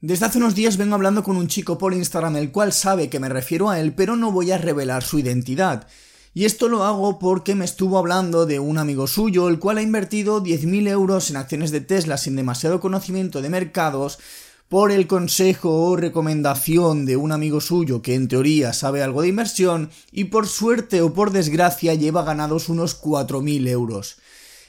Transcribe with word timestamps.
Desde 0.00 0.26
hace 0.26 0.38
unos 0.38 0.54
días 0.54 0.76
vengo 0.76 0.94
hablando 0.94 1.24
con 1.24 1.36
un 1.36 1.48
chico 1.48 1.76
por 1.76 1.92
Instagram 1.92 2.36
el 2.36 2.52
cual 2.52 2.72
sabe 2.72 3.10
que 3.10 3.18
me 3.18 3.28
refiero 3.28 3.68
a 3.68 3.80
él, 3.80 3.94
pero 3.94 4.14
no 4.14 4.30
voy 4.30 4.52
a 4.52 4.58
revelar 4.58 5.02
su 5.02 5.18
identidad. 5.18 5.88
Y 6.34 6.44
esto 6.44 6.68
lo 6.68 6.84
hago 6.84 7.18
porque 7.18 7.56
me 7.56 7.64
estuvo 7.64 7.98
hablando 7.98 8.46
de 8.46 8.60
un 8.60 8.78
amigo 8.78 9.08
suyo, 9.08 9.48
el 9.48 9.58
cual 9.58 9.78
ha 9.78 9.82
invertido 9.82 10.40
10.000 10.40 10.86
euros 10.88 11.30
en 11.30 11.36
acciones 11.36 11.72
de 11.72 11.80
Tesla 11.80 12.16
sin 12.16 12.36
demasiado 12.36 12.78
conocimiento 12.78 13.42
de 13.42 13.48
mercados, 13.48 14.20
por 14.68 14.92
el 14.92 15.08
consejo 15.08 15.86
o 15.86 15.96
recomendación 15.96 17.04
de 17.04 17.16
un 17.16 17.32
amigo 17.32 17.60
suyo 17.60 18.00
que 18.00 18.14
en 18.14 18.28
teoría 18.28 18.74
sabe 18.74 19.02
algo 19.02 19.22
de 19.22 19.28
inversión, 19.28 19.90
y 20.12 20.24
por 20.24 20.46
suerte 20.46 21.02
o 21.02 21.12
por 21.12 21.32
desgracia 21.32 21.94
lleva 21.94 22.22
ganados 22.22 22.68
unos 22.68 23.02
4.000 23.02 23.66
euros. 23.66 24.18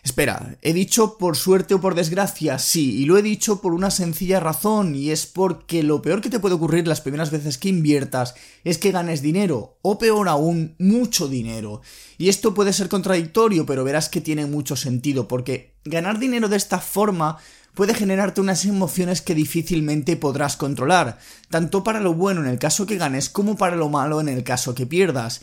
Espera, 0.03 0.57
he 0.61 0.73
dicho 0.73 1.17
por 1.17 1.35
suerte 1.35 1.73
o 1.73 1.81
por 1.81 1.93
desgracia, 1.93 2.57
sí, 2.57 3.01
y 3.01 3.05
lo 3.05 3.17
he 3.17 3.21
dicho 3.21 3.61
por 3.61 3.73
una 3.73 3.91
sencilla 3.91 4.39
razón, 4.39 4.95
y 4.95 5.11
es 5.11 5.25
porque 5.25 5.83
lo 5.83 6.01
peor 6.01 6.21
que 6.21 6.29
te 6.29 6.39
puede 6.39 6.55
ocurrir 6.55 6.87
las 6.87 7.01
primeras 7.01 7.31
veces 7.31 7.57
que 7.57 7.69
inviertas 7.69 8.35
es 8.63 8.77
que 8.77 8.91
ganes 8.91 9.21
dinero, 9.21 9.77
o 9.81 9.97
peor 9.97 10.29
aún, 10.29 10.75
mucho 10.79 11.27
dinero. 11.27 11.81
Y 12.17 12.29
esto 12.29 12.53
puede 12.53 12.71
ser 12.71 12.87
contradictorio, 12.87 13.65
pero 13.65 13.83
verás 13.83 14.07
que 14.07 14.21
tiene 14.21 14.45
mucho 14.45 14.77
sentido, 14.77 15.27
porque 15.27 15.75
ganar 15.83 16.17
dinero 16.17 16.47
de 16.47 16.57
esta 16.57 16.79
forma 16.79 17.37
puede 17.73 17.93
generarte 17.93 18.41
unas 18.41 18.65
emociones 18.65 19.21
que 19.21 19.35
difícilmente 19.35 20.15
podrás 20.15 20.57
controlar, 20.57 21.19
tanto 21.49 21.83
para 21.83 21.99
lo 21.99 22.13
bueno 22.13 22.41
en 22.41 22.47
el 22.47 22.59
caso 22.59 22.85
que 22.85 22.97
ganes 22.97 23.29
como 23.29 23.57
para 23.57 23.75
lo 23.75 23.89
malo 23.89 24.21
en 24.21 24.29
el 24.29 24.43
caso 24.43 24.75
que 24.75 24.85
pierdas. 24.85 25.41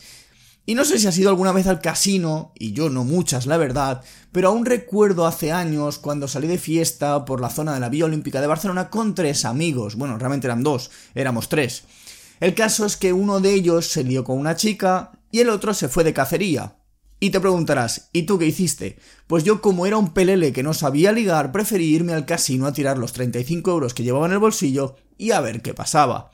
Y 0.69 0.75
no 0.75 0.83
sé 0.83 0.99
si 0.99 1.07
has 1.07 1.17
ido 1.17 1.29
alguna 1.29 1.53
vez 1.53 1.65
al 1.67 1.79
casino, 1.79 2.51
y 2.59 2.73
yo 2.73 2.89
no 2.89 3.05
muchas, 3.05 3.45
la 3.45 3.55
verdad, 3.55 4.03
pero 4.33 4.49
aún 4.49 4.65
recuerdo 4.65 5.25
hace 5.25 5.53
años 5.53 5.97
cuando 5.97 6.27
salí 6.27 6.45
de 6.49 6.57
fiesta 6.57 7.23
por 7.23 7.39
la 7.39 7.49
zona 7.49 7.73
de 7.73 7.79
la 7.79 7.87
Vía 7.87 8.03
Olímpica 8.03 8.41
de 8.41 8.47
Barcelona 8.47 8.89
con 8.89 9.15
tres 9.15 9.45
amigos. 9.45 9.95
Bueno, 9.95 10.17
realmente 10.17 10.45
eran 10.45 10.63
dos, 10.63 10.91
éramos 11.15 11.47
tres. 11.47 11.85
El 12.41 12.53
caso 12.53 12.85
es 12.85 12.97
que 12.97 13.13
uno 13.13 13.39
de 13.39 13.53
ellos 13.53 13.87
se 13.87 14.03
lió 14.03 14.25
con 14.25 14.37
una 14.37 14.57
chica 14.57 15.13
y 15.31 15.39
el 15.39 15.49
otro 15.51 15.73
se 15.73 15.87
fue 15.87 16.03
de 16.03 16.13
cacería. 16.13 16.75
Y 17.21 17.29
te 17.29 17.39
preguntarás, 17.39 18.09
¿y 18.11 18.23
tú 18.23 18.37
qué 18.37 18.47
hiciste? 18.47 18.99
Pues 19.25 19.45
yo 19.45 19.61
como 19.61 19.85
era 19.85 19.95
un 19.95 20.13
pelele 20.13 20.51
que 20.51 20.63
no 20.63 20.73
sabía 20.73 21.13
ligar, 21.13 21.53
preferí 21.53 21.85
irme 21.85 22.11
al 22.11 22.25
casino 22.25 22.67
a 22.67 22.73
tirar 22.73 22.97
los 22.97 23.13
35 23.13 23.71
euros 23.71 23.93
que 23.93 24.03
llevaba 24.03 24.25
en 24.25 24.33
el 24.33 24.39
bolsillo 24.39 24.97
y 25.17 25.31
a 25.31 25.39
ver 25.39 25.61
qué 25.61 25.73
pasaba 25.73 26.31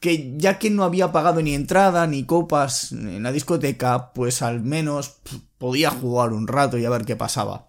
que 0.00 0.34
ya 0.38 0.58
que 0.58 0.70
no 0.70 0.82
había 0.82 1.12
pagado 1.12 1.42
ni 1.42 1.54
entrada 1.54 2.06
ni 2.06 2.24
copas 2.24 2.92
en 2.92 3.22
la 3.22 3.32
discoteca, 3.32 4.12
pues 4.14 4.40
al 4.42 4.62
menos 4.62 5.16
podía 5.58 5.90
jugar 5.90 6.32
un 6.32 6.48
rato 6.48 6.78
y 6.78 6.86
a 6.86 6.90
ver 6.90 7.04
qué 7.04 7.16
pasaba. 7.16 7.68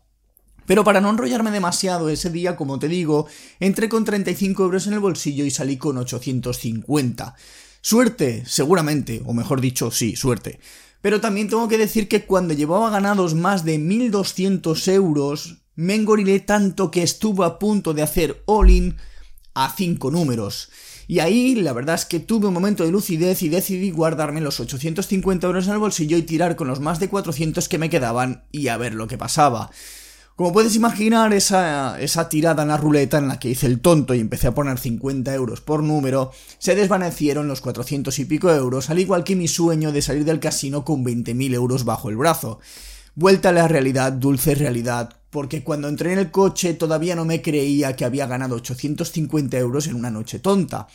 Pero 0.65 0.85
para 0.85 1.01
no 1.01 1.09
enrollarme 1.09 1.51
demasiado 1.51 2.07
ese 2.09 2.29
día, 2.29 2.55
como 2.55 2.79
te 2.79 2.87
digo, 2.87 3.27
entré 3.59 3.89
con 3.89 4.05
35 4.05 4.63
euros 4.63 4.87
en 4.87 4.93
el 4.93 4.99
bolsillo 4.99 5.43
y 5.43 5.51
salí 5.51 5.75
con 5.75 5.97
850. 5.97 7.35
Suerte, 7.81 8.43
seguramente, 8.45 9.21
o 9.25 9.33
mejor 9.33 9.59
dicho, 9.59 9.91
sí, 9.91 10.15
suerte. 10.15 10.61
Pero 11.01 11.19
también 11.19 11.49
tengo 11.49 11.67
que 11.67 11.77
decir 11.77 12.07
que 12.07 12.25
cuando 12.25 12.53
llevaba 12.53 12.89
ganados 12.91 13.33
más 13.33 13.65
de 13.65 13.79
1200 13.79 14.87
euros, 14.87 15.57
me 15.75 15.95
engorilé 15.95 16.39
tanto 16.39 16.91
que 16.91 17.03
estuve 17.03 17.43
a 17.43 17.59
punto 17.59 17.93
de 17.93 18.03
hacer 18.03 18.41
all-in 18.45 18.95
a 19.53 19.73
5 19.75 20.11
números. 20.11 20.69
Y 21.11 21.19
ahí 21.19 21.55
la 21.55 21.73
verdad 21.73 21.95
es 21.95 22.05
que 22.05 22.21
tuve 22.21 22.47
un 22.47 22.53
momento 22.53 22.85
de 22.85 22.91
lucidez 22.91 23.41
y 23.41 23.49
decidí 23.49 23.91
guardarme 23.91 24.39
los 24.39 24.61
850 24.61 25.45
euros 25.45 25.67
en 25.67 25.73
el 25.73 25.79
bolsillo 25.79 26.15
y 26.15 26.21
tirar 26.21 26.55
con 26.55 26.69
los 26.69 26.79
más 26.79 27.01
de 27.01 27.09
400 27.09 27.67
que 27.67 27.77
me 27.77 27.89
quedaban 27.89 28.45
y 28.49 28.69
a 28.69 28.77
ver 28.77 28.93
lo 28.93 29.09
que 29.09 29.17
pasaba. 29.17 29.71
Como 30.37 30.53
puedes 30.53 30.73
imaginar, 30.77 31.33
esa, 31.33 31.99
esa, 31.99 32.29
tirada 32.29 32.61
en 32.63 32.69
la 32.69 32.77
ruleta 32.77 33.17
en 33.17 33.27
la 33.27 33.39
que 33.39 33.49
hice 33.49 33.67
el 33.67 33.81
tonto 33.81 34.13
y 34.13 34.21
empecé 34.21 34.47
a 34.47 34.55
poner 34.55 34.79
50 34.79 35.35
euros 35.35 35.59
por 35.59 35.83
número, 35.83 36.31
se 36.59 36.75
desvanecieron 36.75 37.45
los 37.45 37.59
400 37.59 38.17
y 38.17 38.23
pico 38.23 38.49
euros, 38.49 38.89
al 38.89 38.99
igual 38.99 39.25
que 39.25 39.35
mi 39.35 39.49
sueño 39.49 39.91
de 39.91 40.01
salir 40.01 40.23
del 40.23 40.39
casino 40.39 40.85
con 40.85 41.03
20.000 41.03 41.53
euros 41.53 41.83
bajo 41.83 42.07
el 42.07 42.15
brazo. 42.15 42.61
Vuelta 43.15 43.49
a 43.49 43.51
la 43.51 43.67
realidad, 43.67 44.13
dulce 44.13 44.55
realidad, 44.55 45.20
porque 45.31 45.63
cuando 45.63 45.87
entré 45.87 46.13
en 46.13 46.19
el 46.19 46.29
coche 46.29 46.75
todavía 46.75 47.15
no 47.15 47.25
me 47.25 47.41
creía 47.41 47.95
que 47.95 48.05
había 48.05 48.27
ganado 48.27 48.55
850 48.57 49.57
euros 49.57 49.87
en 49.87 49.95
una 49.95 50.11
noche 50.11 50.37
tonta. 50.37 50.87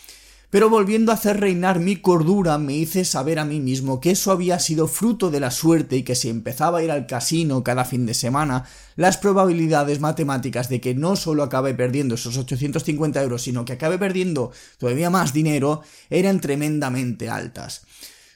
Pero 0.49 0.71
volviendo 0.71 1.11
a 1.11 1.17
hacer 1.17 1.41
reinar 1.41 1.81
mi 1.81 1.97
cordura, 1.97 2.57
me 2.57 2.75
hice 2.75 3.05
saber 3.05 3.41
a 3.41 3.45
mí 3.45 3.59
mismo 3.59 3.99
que 3.99 4.13
eso 4.13 4.31
había 4.31 4.61
sido 4.61 4.87
fruto 4.87 5.31
de 5.31 5.41
la 5.41 5.51
suerte 5.51 5.97
y 5.97 6.03
que 6.05 6.15
si 6.15 6.29
empezaba 6.29 6.79
a 6.79 6.83
ir 6.85 6.91
al 6.93 7.07
casino 7.07 7.65
cada 7.65 7.85
fin 7.85 8.07
de 8.07 8.15
semana, 8.15 8.65
las 8.95 9.17
probabilidades 9.17 9.99
matemáticas 9.99 10.69
de 10.69 10.81
que 10.81 10.95
no 10.95 11.17
solo 11.17 11.43
acabe 11.43 11.75
perdiendo 11.75 12.15
esos 12.15 12.37
850 12.37 13.21
euros, 13.23 13.43
sino 13.43 13.65
que 13.65 13.73
acabe 13.73 13.99
perdiendo 13.99 14.53
todavía 14.79 15.11
más 15.11 15.33
dinero, 15.33 15.83
eran 16.11 16.41
tremendamente 16.41 17.29
altas. 17.29 17.83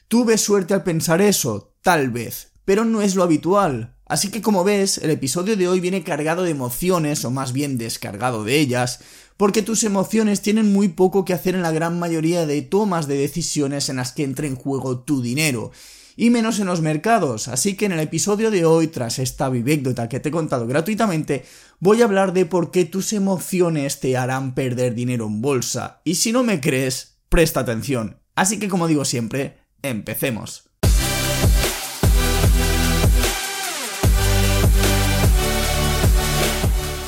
¿Tuve 0.09 0.37
suerte 0.37 0.73
al 0.73 0.83
pensar 0.83 1.21
eso? 1.21 1.73
Tal 1.81 2.09
vez, 2.09 2.51
pero 2.65 2.83
no 2.83 3.01
es 3.01 3.15
lo 3.15 3.23
habitual. 3.23 3.95
Así 4.11 4.29
que 4.29 4.41
como 4.41 4.65
ves, 4.65 4.97
el 4.97 5.09
episodio 5.09 5.55
de 5.55 5.69
hoy 5.69 5.79
viene 5.79 6.03
cargado 6.03 6.43
de 6.43 6.51
emociones, 6.51 7.23
o 7.23 7.31
más 7.31 7.53
bien 7.53 7.77
descargado 7.77 8.43
de 8.43 8.59
ellas, 8.59 8.99
porque 9.37 9.61
tus 9.61 9.85
emociones 9.85 10.41
tienen 10.41 10.73
muy 10.73 10.89
poco 10.89 11.23
que 11.23 11.31
hacer 11.31 11.55
en 11.55 11.61
la 11.61 11.71
gran 11.71 11.97
mayoría 11.97 12.45
de 12.45 12.61
tomas 12.61 13.07
de 13.07 13.15
decisiones 13.15 13.87
en 13.87 13.95
las 13.95 14.11
que 14.11 14.25
entra 14.25 14.47
en 14.47 14.57
juego 14.57 14.99
tu 14.99 15.21
dinero, 15.21 15.71
y 16.17 16.29
menos 16.29 16.59
en 16.59 16.67
los 16.67 16.81
mercados, 16.81 17.47
así 17.47 17.75
que 17.75 17.85
en 17.85 17.93
el 17.93 18.01
episodio 18.01 18.51
de 18.51 18.65
hoy, 18.65 18.87
tras 18.87 19.17
esta 19.17 19.47
vivécdota 19.47 20.09
que 20.09 20.19
te 20.19 20.27
he 20.27 20.33
contado 20.33 20.67
gratuitamente, 20.67 21.45
voy 21.79 22.01
a 22.01 22.03
hablar 22.03 22.33
de 22.33 22.45
por 22.45 22.69
qué 22.69 22.83
tus 22.83 23.13
emociones 23.13 24.01
te 24.01 24.17
harán 24.17 24.55
perder 24.55 24.93
dinero 24.93 25.25
en 25.27 25.41
bolsa, 25.41 26.01
y 26.03 26.15
si 26.15 26.33
no 26.33 26.43
me 26.43 26.59
crees, 26.59 27.15
presta 27.29 27.61
atención. 27.61 28.17
Así 28.35 28.59
que 28.59 28.67
como 28.67 28.89
digo 28.89 29.05
siempre, 29.05 29.59
empecemos. 29.81 30.70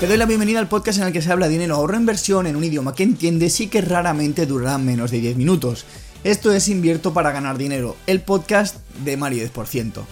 Te 0.04 0.10
doy 0.10 0.18
la 0.18 0.26
bienvenida 0.26 0.60
al 0.60 0.68
podcast 0.68 1.00
en 1.00 1.08
el 1.08 1.14
que 1.14 1.22
se 1.22 1.32
habla 1.32 1.46
de 1.46 1.54
dinero 1.54 1.76
ahorro 1.76 1.96
inversión 1.96 2.46
en 2.46 2.58
un 2.58 2.66
idioma 2.66 2.94
que 2.94 3.04
entiendes 3.04 3.62
y 3.62 3.68
que 3.68 3.80
raramente 3.80 4.46
durará 4.46 4.78
menos 4.78 5.12
de 5.12 5.22
10 5.22 5.38
minutos. 5.38 5.86
Esto 6.26 6.52
es 6.52 6.68
Invierto 6.68 7.14
para 7.14 7.32
ganar 7.32 7.58
dinero, 7.58 7.96
el 8.06 8.20
podcast 8.20 8.86
de 9.06 9.16
Mario 9.16 9.48
10%. 9.48 10.04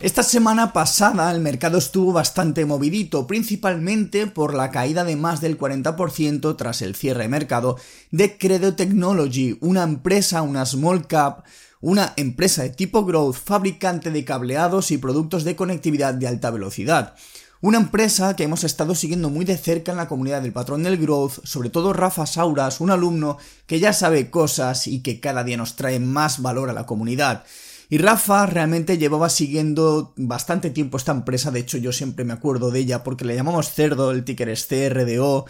Esta 0.00 0.22
semana 0.22 0.74
pasada 0.74 1.32
el 1.32 1.40
mercado 1.40 1.78
estuvo 1.78 2.12
bastante 2.12 2.66
movidito, 2.66 3.26
principalmente 3.26 4.26
por 4.26 4.52
la 4.52 4.70
caída 4.70 5.02
de 5.02 5.16
más 5.16 5.40
del 5.40 5.58
40% 5.58 6.56
tras 6.58 6.82
el 6.82 6.94
cierre 6.94 7.22
de 7.22 7.28
mercado 7.28 7.78
de 8.10 8.36
Credo 8.36 8.74
Technology, 8.74 9.56
una 9.62 9.82
empresa, 9.82 10.42
una 10.42 10.66
small 10.66 11.06
cap, 11.06 11.46
una 11.80 12.12
empresa 12.16 12.62
de 12.62 12.70
tipo 12.70 13.04
growth 13.04 13.36
fabricante 13.36 14.10
de 14.10 14.24
cableados 14.24 14.90
y 14.90 14.98
productos 14.98 15.44
de 15.44 15.56
conectividad 15.56 16.14
de 16.14 16.26
alta 16.26 16.50
velocidad. 16.50 17.14
Una 17.60 17.78
empresa 17.78 18.36
que 18.36 18.44
hemos 18.44 18.62
estado 18.62 18.94
siguiendo 18.94 19.30
muy 19.30 19.44
de 19.44 19.56
cerca 19.56 19.90
en 19.90 19.98
la 19.98 20.06
comunidad 20.06 20.42
del 20.42 20.52
patrón 20.52 20.84
del 20.84 20.96
growth, 20.96 21.44
sobre 21.44 21.70
todo 21.70 21.92
Rafa 21.92 22.24
Sauras, 22.24 22.80
un 22.80 22.90
alumno 22.90 23.38
que 23.66 23.80
ya 23.80 23.92
sabe 23.92 24.30
cosas 24.30 24.86
y 24.86 25.00
que 25.00 25.18
cada 25.18 25.42
día 25.42 25.56
nos 25.56 25.74
trae 25.74 25.98
más 25.98 26.40
valor 26.40 26.70
a 26.70 26.72
la 26.72 26.86
comunidad. 26.86 27.44
Y 27.90 27.98
Rafa 27.98 28.46
realmente 28.46 28.98
llevaba 28.98 29.28
siguiendo 29.28 30.12
bastante 30.16 30.70
tiempo 30.70 30.98
esta 30.98 31.12
empresa, 31.12 31.50
de 31.50 31.60
hecho 31.60 31.78
yo 31.78 31.90
siempre 31.90 32.24
me 32.24 32.34
acuerdo 32.34 32.70
de 32.70 32.80
ella 32.80 33.02
porque 33.02 33.24
le 33.24 33.34
llamamos 33.34 33.72
cerdo, 33.72 34.10
el 34.12 34.24
ticker 34.24 34.50
es 34.50 34.66
CRDO, 34.66 35.46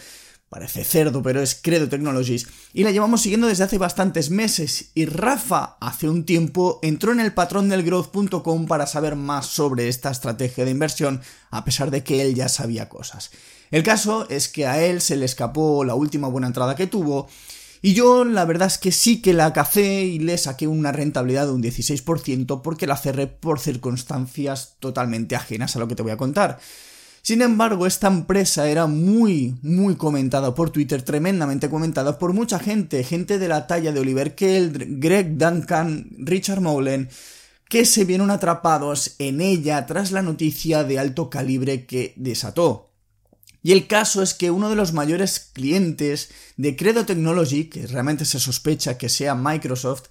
Parece 0.49 0.83
cerdo, 0.83 1.23
pero 1.23 1.43
es 1.43 1.59
Credo 1.61 1.91
Technologies. 1.91 2.47
Y 2.73 2.83
la 2.83 2.91
llevamos 2.91 3.21
siguiendo 3.21 3.49
desde 3.49 3.65
hace 3.65 3.77
bastantes 3.77 4.31
meses. 4.31 4.91
Y 4.95 5.05
Rafa, 5.05 5.77
hace 5.79 6.09
un 6.09 6.25
tiempo, 6.25 6.79
entró 6.83 7.13
en 7.13 7.21
el 7.21 7.35
patrón 7.35 7.69
del 7.69 7.83
growth.com 7.83 8.67
para 8.67 8.87
saber 8.87 9.15
más 9.15 9.47
sobre 9.47 9.89
esta 9.89 10.11
estrategia 10.11 10.65
de 10.65 10.71
inversión, 10.71 11.21
a 11.51 11.67
pesar 11.67 11.91
de 11.91 12.03
que 12.03 12.23
él 12.23 12.35
ya 12.35 12.49
sabía 12.49 12.89
cosas. 12.89 13.31
El 13.71 13.83
caso 13.83 14.27
es 14.31 14.49
que 14.49 14.67
a 14.67 14.83
él 14.83 15.03
se 15.03 15.17
le 15.17 15.27
escapó 15.27 15.85
la 15.85 15.95
última 15.95 16.29
buena 16.29 16.47
entrada 16.47 16.75
que 16.75 16.87
tuvo. 16.87 17.29
Y 17.83 17.93
yo 17.93 18.25
la 18.25 18.47
verdad 18.47 18.69
es 18.69 18.79
que 18.79 18.91
sí 18.91 19.21
que 19.21 19.35
la 19.35 19.53
cacé 19.53 20.05
y 20.05 20.19
le 20.19 20.39
saqué 20.39 20.67
una 20.67 20.93
rentabilidad 20.93 21.47
de 21.47 21.53
un 21.53 21.63
16% 21.63 22.63
porque 22.63 22.87
la 22.87 22.97
cerré 22.97 23.27
por 23.27 23.61
circunstancias 23.61 24.77
totalmente 24.81 25.37
ajenas 25.37 25.77
a 25.77 25.79
lo 25.79 25.87
que 25.87 25.95
te 25.95 26.03
voy 26.03 26.13
a 26.13 26.17
contar. 26.17 26.59
Sin 27.23 27.43
embargo, 27.43 27.87
esta 27.87 28.09
empresa 28.09 28.69
era 28.69 28.87
muy, 28.87 29.57
muy 29.63 29.97
comentada 29.97 30.55
por 30.55 30.71
Twitter, 30.71 31.03
tremendamente 31.03 31.69
comentada 31.69 32.19
por 32.19 32.33
mucha 32.33 32.59
gente, 32.59 33.05
gente 33.05 33.39
de 33.39 33.49
la 33.49 33.67
talla 33.67 33.93
de 33.93 34.01
Oliver 34.01 34.35
Keld, 34.35 35.01
Greg 35.01 35.37
Duncan, 35.37 36.09
Richard 36.19 36.61
Moulen, 36.61 37.09
que 37.69 37.85
se 37.85 38.05
vieron 38.05 38.31
atrapados 38.31 39.15
en 39.19 39.41
ella 39.41 39.85
tras 39.87 40.11
la 40.11 40.23
noticia 40.23 40.85
de 40.85 40.99
alto 40.99 41.29
calibre 41.29 41.85
que 41.85 42.15
desató. 42.17 42.89
Y 43.63 43.73
el 43.73 43.87
caso 43.87 44.23
es 44.23 44.35
que 44.35 44.51
uno 44.51 44.71
de 44.71 44.77
los 44.77 44.93
mayores 44.93 45.41
clientes 45.53 46.31
de 46.57 46.77
Credo 46.77 47.05
Technology, 47.05 47.65
que 47.65 47.87
realmente 47.87 48.25
se 48.25 48.41
sospecha 48.41 48.97
que 48.97 49.09
sea 49.09 49.35
Microsoft, 49.35 50.05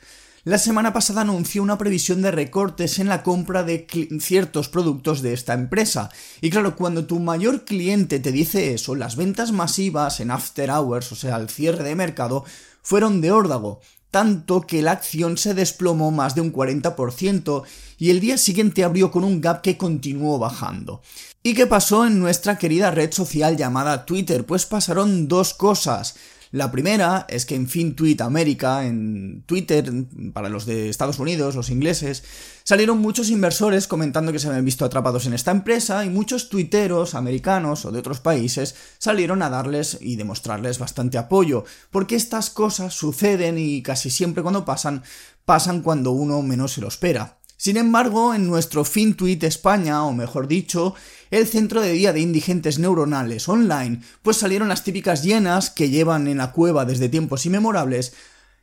la 0.44 0.58
semana 0.58 0.94
pasada 0.94 1.22
anunció 1.22 1.62
una 1.62 1.78
previsión 1.78 2.22
de 2.22 2.32
recortes 2.32 3.00
en 3.00 3.10
la 3.10 3.24
compra 3.24 3.64
de 3.64 3.88
ciertos 4.20 4.70
productos 4.70 5.22
de 5.22 5.34
esta 5.34 5.54
empresa. 5.54 6.10
Y 6.42 6.50
claro, 6.50 6.76
cuando 6.76 7.06
tu 7.06 7.20
mayor 7.20 7.66
cliente 7.66 8.20
te 8.20 8.32
dice 8.32 8.74
eso, 8.74 8.96
las 8.96 9.16
ventas 9.16 9.52
masivas 9.52 10.20
en 10.20 10.32
after 10.32 10.70
hours, 10.70 11.12
o 11.12 11.16
sea, 11.16 11.36
al 11.36 11.50
cierre 11.50 11.84
de 11.84 11.96
mercado, 11.96 12.46
fueron 12.82 13.20
de 13.20 13.32
órdago 13.32 13.82
tanto 14.12 14.62
que 14.62 14.82
la 14.82 14.94
acción 14.94 15.38
se 15.38 15.54
desplomó 15.54 16.12
más 16.12 16.34
de 16.34 16.42
un 16.42 16.54
40% 16.54 17.64
y 17.98 18.10
el 18.10 18.20
día 18.20 18.38
siguiente 18.38 18.84
abrió 18.84 19.12
con 19.12 19.24
un 19.24 19.42
gap 19.42 19.62
que 19.62 19.78
continuó 19.78 20.40
bajando. 20.40 21.02
¿Y 21.44 21.54
qué 21.54 21.68
pasó 21.68 22.06
en 22.06 22.20
nuestra 22.20 22.58
querida 22.58 22.92
red 22.92 23.12
social 23.12 23.58
llamada 23.58 24.06
Twitter? 24.06 24.46
Pues 24.46 24.66
pasaron 24.66 25.28
dos 25.28 25.54
cosas. 25.54 26.16
La 26.52 26.72
primera 26.72 27.26
es 27.30 27.46
que 27.46 27.56
en 27.56 27.68
FinTweet 27.68 28.22
América, 28.22 28.86
en 28.86 29.44
Twitter, 29.46 29.92
para 30.34 30.50
los 30.50 30.66
de 30.66 30.90
Estados 30.90 31.20
Unidos, 31.20 31.56
los 31.56 31.70
ingleses, 31.70 32.24
salieron 32.64 33.00
muchos 33.00 33.30
inversores 33.30 33.88
comentando 33.88 34.32
que 34.32 34.40
se 34.40 34.48
habían 34.48 34.64
visto 34.64 34.86
atrapados 34.86 35.26
en 35.26 35.34
esta 35.34 35.52
empresa 35.52 36.06
y 36.06 36.10
muchos 36.10 36.50
tuiteros 36.50 37.16
americanos 37.16 37.86
o 37.86 37.92
de 37.92 38.00
otros 38.00 38.22
países 38.22 38.76
salieron 38.98 39.42
a 39.42 39.50
darles 39.50 39.98
y 40.00 40.16
demostrarles 40.16 40.80
bastante 40.80 41.18
apoyo, 41.18 41.66
porque 41.92 42.16
estas 42.16 42.50
cosas 42.50 42.94
suceden 42.94 43.58
y 43.58 43.82
casi 43.82 44.10
siempre 44.10 44.42
cuando 44.42 44.64
pasan, 44.64 45.04
pasan 45.46 45.82
cuando 45.82 46.12
uno 46.12 46.42
menos 46.42 46.74
se 46.74 46.82
lo 46.82 46.88
espera. 46.88 47.38
Sin 47.60 47.76
embargo, 47.78 48.36
en 48.36 48.46
nuestro 48.46 48.86
FinTweet 48.86 49.44
España, 49.44 50.04
o 50.06 50.14
mejor 50.14 50.48
dicho, 50.48 50.94
el 51.32 51.48
centro 51.48 51.82
de 51.82 51.92
día 51.92 52.14
de 52.14 52.20
indigentes 52.20 52.78
neuronales 52.78 53.50
online, 53.50 54.02
pues 54.22 54.38
salieron 54.38 54.68
las 54.68 54.84
típicas 54.84 55.24
llenas 55.24 55.72
que 55.72 55.90
llevan 55.90 56.28
en 56.28 56.38
la 56.38 56.52
cueva 56.52 56.86
desde 56.86 57.10
tiempos 57.10 57.48
inmemorables 57.48 58.14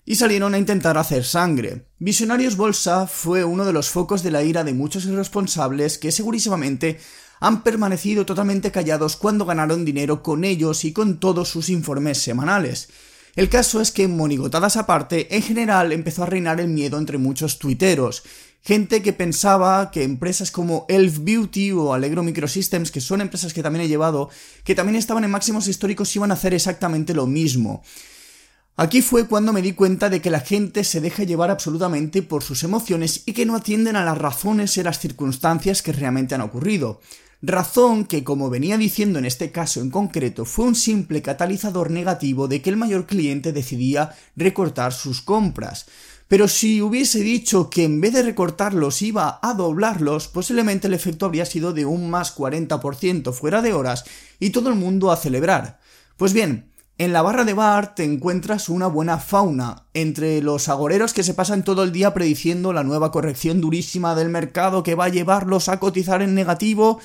y 0.04 0.14
salieron 0.14 0.54
a 0.54 0.58
intentar 0.58 0.96
hacer 0.96 1.24
sangre. 1.24 1.86
Visionarios 1.98 2.56
Bolsa 2.56 3.08
fue 3.08 3.42
uno 3.42 3.64
de 3.64 3.72
los 3.72 3.90
focos 3.90 4.22
de 4.22 4.30
la 4.30 4.44
ira 4.44 4.62
de 4.62 4.74
muchos 4.74 5.06
irresponsables 5.06 5.98
que 5.98 6.12
segurísimamente 6.12 7.00
han 7.40 7.64
permanecido 7.64 8.24
totalmente 8.24 8.70
callados 8.70 9.16
cuando 9.16 9.44
ganaron 9.44 9.84
dinero 9.84 10.22
con 10.22 10.44
ellos 10.44 10.84
y 10.84 10.92
con 10.92 11.18
todos 11.18 11.48
sus 11.48 11.68
informes 11.68 12.18
semanales. 12.18 12.88
El 13.36 13.48
caso 13.48 13.80
es 13.80 13.90
que, 13.90 14.06
monigotadas 14.06 14.76
aparte, 14.76 15.34
en 15.34 15.42
general 15.42 15.90
empezó 15.90 16.22
a 16.22 16.26
reinar 16.26 16.60
el 16.60 16.68
miedo 16.68 16.98
entre 16.98 17.18
muchos 17.18 17.58
tuiteros, 17.58 18.22
gente 18.64 19.02
que 19.02 19.12
pensaba 19.12 19.90
que 19.90 20.02
empresas 20.02 20.50
como 20.50 20.86
Elf 20.88 21.18
Beauty 21.20 21.72
o 21.72 21.92
Allegro 21.92 22.22
Microsystems, 22.22 22.90
que 22.90 23.02
son 23.02 23.20
empresas 23.20 23.52
que 23.52 23.62
también 23.62 23.84
he 23.84 23.88
llevado, 23.88 24.30
que 24.64 24.74
también 24.74 24.96
estaban 24.96 25.22
en 25.22 25.30
máximos 25.30 25.68
históricos, 25.68 26.16
iban 26.16 26.30
a 26.30 26.34
hacer 26.34 26.54
exactamente 26.54 27.12
lo 27.12 27.26
mismo. 27.26 27.82
Aquí 28.76 29.02
fue 29.02 29.28
cuando 29.28 29.52
me 29.52 29.62
di 29.62 29.72
cuenta 29.72 30.08
de 30.08 30.20
que 30.20 30.30
la 30.30 30.40
gente 30.40 30.82
se 30.82 31.00
deja 31.00 31.22
llevar 31.22 31.50
absolutamente 31.50 32.22
por 32.22 32.42
sus 32.42 32.64
emociones 32.64 33.22
y 33.26 33.34
que 33.34 33.46
no 33.46 33.54
atienden 33.54 33.96
a 33.96 34.04
las 34.04 34.18
razones 34.18 34.76
y 34.76 34.82
las 34.82 34.98
circunstancias 34.98 35.82
que 35.82 35.92
realmente 35.92 36.34
han 36.34 36.40
ocurrido. 36.40 37.00
Razón 37.42 38.06
que, 38.06 38.24
como 38.24 38.48
venía 38.48 38.78
diciendo 38.78 39.18
en 39.18 39.26
este 39.26 39.52
caso 39.52 39.82
en 39.82 39.90
concreto, 39.90 40.46
fue 40.46 40.64
un 40.64 40.74
simple 40.74 41.20
catalizador 41.20 41.90
negativo 41.90 42.48
de 42.48 42.62
que 42.62 42.70
el 42.70 42.78
mayor 42.78 43.06
cliente 43.06 43.52
decidía 43.52 44.14
recortar 44.34 44.94
sus 44.94 45.20
compras. 45.20 45.84
Pero 46.34 46.48
si 46.48 46.82
hubiese 46.82 47.20
dicho 47.20 47.70
que 47.70 47.84
en 47.84 48.00
vez 48.00 48.12
de 48.12 48.24
recortarlos 48.24 49.02
iba 49.02 49.38
a 49.40 49.54
doblarlos, 49.54 50.26
posiblemente 50.26 50.88
el 50.88 50.94
efecto 50.94 51.26
habría 51.26 51.46
sido 51.46 51.72
de 51.72 51.86
un 51.86 52.10
más 52.10 52.36
40% 52.36 53.32
fuera 53.32 53.62
de 53.62 53.72
horas 53.72 54.04
y 54.40 54.50
todo 54.50 54.68
el 54.68 54.74
mundo 54.74 55.12
a 55.12 55.16
celebrar. 55.16 55.78
Pues 56.16 56.32
bien, 56.32 56.72
en 56.98 57.12
la 57.12 57.22
barra 57.22 57.44
de 57.44 57.54
bar 57.54 57.94
te 57.94 58.02
encuentras 58.02 58.68
una 58.68 58.88
buena 58.88 59.18
fauna, 59.18 59.84
entre 59.94 60.42
los 60.42 60.68
agoreros 60.68 61.14
que 61.14 61.22
se 61.22 61.34
pasan 61.34 61.62
todo 61.62 61.84
el 61.84 61.92
día 61.92 62.14
prediciendo 62.14 62.72
la 62.72 62.82
nueva 62.82 63.12
corrección 63.12 63.60
durísima 63.60 64.16
del 64.16 64.28
mercado 64.28 64.82
que 64.82 64.96
va 64.96 65.04
a 65.04 65.10
llevarlos 65.10 65.68
a 65.68 65.78
cotizar 65.78 66.20
en 66.20 66.34
negativo 66.34 66.98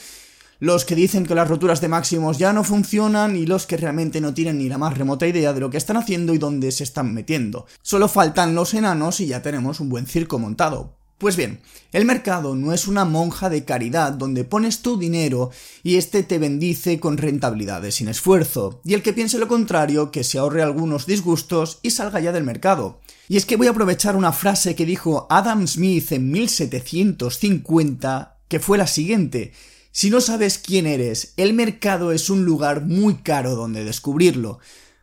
los 0.59 0.85
que 0.85 0.95
dicen 0.95 1.25
que 1.25 1.35
las 1.35 1.47
roturas 1.47 1.81
de 1.81 1.87
máximos 1.87 2.37
ya 2.37 2.53
no 2.53 2.63
funcionan 2.63 3.35
y 3.35 3.45
los 3.45 3.65
que 3.65 3.77
realmente 3.77 4.21
no 4.21 4.33
tienen 4.33 4.57
ni 4.57 4.69
la 4.69 4.77
más 4.77 4.97
remota 4.97 5.25
idea 5.25 5.53
de 5.53 5.61
lo 5.61 5.69
que 5.69 5.77
están 5.77 5.97
haciendo 5.97 6.33
y 6.33 6.37
dónde 6.37 6.71
se 6.71 6.83
están 6.83 7.13
metiendo. 7.13 7.65
Solo 7.81 8.07
faltan 8.07 8.55
los 8.55 8.73
enanos 8.73 9.19
y 9.19 9.27
ya 9.27 9.41
tenemos 9.41 9.79
un 9.79 9.89
buen 9.89 10.05
circo 10.05 10.37
montado. 10.37 10.99
Pues 11.19 11.35
bien, 11.35 11.59
el 11.91 12.05
mercado 12.05 12.55
no 12.55 12.71
es 12.71 12.87
una 12.87 13.03
monja 13.03 13.49
de 13.49 13.65
caridad 13.65 14.13
donde 14.13 14.45
pones 14.45 14.81
tu 14.81 14.97
dinero 14.97 15.51
y 15.83 15.97
éste 15.97 16.23
te 16.23 16.39
bendice 16.39 17.01
con 17.01 17.17
rentabilidades 17.17 17.95
sin 17.95 18.07
esfuerzo, 18.07 18.79
y 18.85 18.93
el 18.93 19.03
que 19.03 19.11
piense 19.11 19.37
lo 19.37 19.49
contrario, 19.49 20.11
que 20.11 20.23
se 20.23 20.39
ahorre 20.39 20.63
algunos 20.63 21.05
disgustos 21.05 21.79
y 21.81 21.91
salga 21.91 22.21
ya 22.21 22.31
del 22.31 22.45
mercado. 22.45 23.01
Y 23.27 23.35
es 23.35 23.45
que 23.45 23.57
voy 23.57 23.67
a 23.67 23.71
aprovechar 23.71 24.15
una 24.15 24.31
frase 24.31 24.75
que 24.75 24.85
dijo 24.85 25.27
Adam 25.29 25.67
Smith 25.67 26.13
en 26.13 26.31
1750, 26.31 28.37
que 28.47 28.61
fue 28.61 28.77
la 28.77 28.87
siguiente, 28.87 29.51
si 29.91 30.09
no 30.09 30.21
sabes 30.21 30.57
quién 30.57 30.85
eres, 30.85 31.33
el 31.37 31.53
mercado 31.53 32.11
es 32.11 32.29
un 32.29 32.45
lugar 32.45 32.85
muy 32.85 33.15
caro 33.15 33.55
donde 33.55 33.83
descubrirlo. 33.83 34.59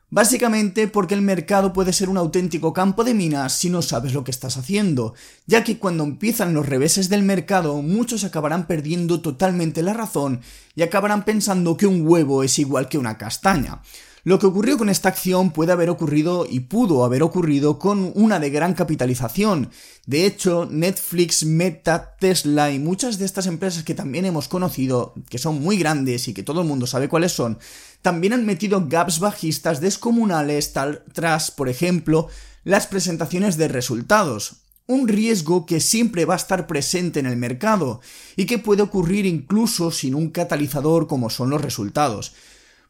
Básicamente 0.09 0.87
porque 0.87 1.15
el 1.15 1.23
mercado 1.23 1.73
puede 1.73 1.93
ser 1.93 2.09
un 2.09 2.17
auténtico 2.17 2.73
campo 2.73 3.03
de 3.03 3.13
minas 3.13 3.53
si 3.53 3.71
no 3.71 3.83
sabes 3.83 4.15
lo 4.15 4.23
que 4.23 4.31
estás 4.31 4.57
haciendo, 4.57 5.15
ya 5.47 5.65
que 5.65 5.79
cuando 5.79 6.05
empiezan 6.05 6.55
los 6.55 6.67
reveses 6.67 7.09
del 7.09 7.25
mercado 7.25 7.83
muchos 7.83 8.23
acabarán 8.23 8.69
perdiendo 8.69 9.21
totalmente 9.21 9.83
la 9.83 9.95
razón 9.95 10.43
y 10.77 10.83
acabarán 10.83 11.25
pensando 11.25 11.77
que 11.77 11.89
un 11.89 12.07
huevo 12.07 12.45
es 12.45 12.59
igual 12.61 12.89
que 12.89 12.99
una 12.99 13.19
castaña. 13.19 13.83
Lo 14.27 14.41
que 14.41 14.47
ocurrió 14.47 14.77
con 14.77 14.89
esta 14.89 15.09
acción 15.09 15.53
puede 15.53 15.71
haber 15.71 15.89
ocurrido 15.89 16.49
y 16.51 16.59
pudo 16.59 17.05
haber 17.05 17.23
ocurrido 17.23 17.79
con 17.79 18.11
una 18.17 18.41
de 18.41 18.51
gran 18.51 18.75
capitalización. 18.75 19.71
De 20.05 20.27
hecho, 20.27 20.67
Netflix, 20.69 21.45
Meta, 21.45 22.17
Tesla 22.19 22.73
y 22.73 22.81
muchas 22.81 23.21
de 23.21 23.25
estas 23.25 23.47
empresas 23.47 23.85
que 23.85 23.95
también 23.95 24.25
hemos 24.25 24.49
conocido, 24.49 25.15
que 25.31 25.39
son 25.39 25.63
muy 25.63 25.79
grandes 25.79 26.27
y 26.27 26.35
que 26.35 26.43
todo 26.43 26.63
el 26.63 26.67
mundo 26.67 26.89
sabe 26.89 27.09
cuáles 27.09 27.31
son, 27.31 27.61
también 28.03 28.33
han 28.33 28.45
metido 28.45 28.89
gaps 28.89 29.21
bajistas 29.21 29.81
descomunales 29.81 30.73
tal, 30.73 31.05
tras, 31.13 31.53
por 31.53 31.69
ejemplo, 31.69 32.27
las 32.65 32.89
presentaciones 32.89 33.57
de 33.57 33.69
resultados 33.69 34.57
un 34.89 35.07
riesgo 35.09 35.67
que 35.67 35.81
siempre 35.81 36.25
va 36.25 36.35
a 36.35 36.37
estar 36.37 36.67
presente 36.67 37.21
en 37.21 37.27
el 37.27 37.37
mercado 37.37 38.01
y 38.37 38.47
que 38.47 38.59
puede 38.59 38.83
ocurrir 38.83 39.25
incluso 39.27 39.93
sin 39.93 40.17
un 40.17 40.31
catalizador 40.31 41.07
como 41.07 41.31
son 41.31 41.51
los 41.51 41.61
resultados. 41.61 42.35